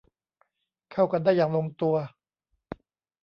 [0.91, 1.95] เข้ากันได้อย่างลงตัว